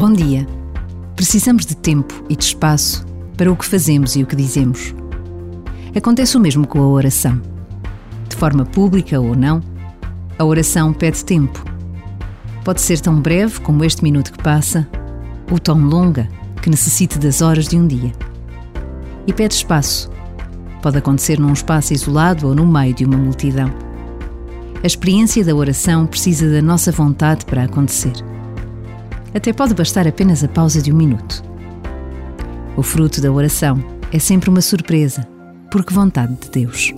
Bom 0.00 0.14
dia. 0.14 0.46
Precisamos 1.14 1.66
de 1.66 1.76
tempo 1.76 2.24
e 2.26 2.34
de 2.34 2.42
espaço 2.42 3.04
para 3.36 3.52
o 3.52 3.54
que 3.54 3.66
fazemos 3.66 4.16
e 4.16 4.22
o 4.22 4.26
que 4.26 4.34
dizemos. 4.34 4.94
Acontece 5.94 6.38
o 6.38 6.40
mesmo 6.40 6.66
com 6.66 6.80
a 6.80 6.88
oração. 6.88 7.38
De 8.26 8.34
forma 8.34 8.64
pública 8.64 9.20
ou 9.20 9.36
não, 9.36 9.62
a 10.38 10.44
oração 10.46 10.94
pede 10.94 11.22
tempo. 11.22 11.62
Pode 12.64 12.80
ser 12.80 12.98
tão 12.98 13.20
breve 13.20 13.60
como 13.60 13.84
este 13.84 14.02
minuto 14.02 14.32
que 14.32 14.42
passa, 14.42 14.88
ou 15.50 15.58
tão 15.58 15.78
longa 15.78 16.26
que 16.62 16.70
necessite 16.70 17.18
das 17.18 17.42
horas 17.42 17.68
de 17.68 17.76
um 17.76 17.86
dia. 17.86 18.12
E 19.26 19.34
pede 19.34 19.52
espaço. 19.52 20.10
Pode 20.80 20.96
acontecer 20.96 21.38
num 21.38 21.52
espaço 21.52 21.92
isolado 21.92 22.48
ou 22.48 22.54
no 22.54 22.66
meio 22.66 22.94
de 22.94 23.04
uma 23.04 23.18
multidão. 23.18 23.70
A 24.82 24.86
experiência 24.86 25.44
da 25.44 25.54
oração 25.54 26.06
precisa 26.06 26.50
da 26.50 26.62
nossa 26.62 26.90
vontade 26.90 27.44
para 27.44 27.64
acontecer. 27.64 28.14
Até 29.34 29.52
pode 29.52 29.74
bastar 29.74 30.06
apenas 30.08 30.42
a 30.42 30.48
pausa 30.48 30.82
de 30.82 30.92
um 30.92 30.96
minuto. 30.96 31.42
O 32.76 32.82
fruto 32.82 33.20
da 33.20 33.30
oração 33.30 33.82
é 34.12 34.18
sempre 34.18 34.50
uma 34.50 34.60
surpresa, 34.60 35.26
porque 35.70 35.94
vontade 35.94 36.34
de 36.34 36.50
Deus. 36.50 36.92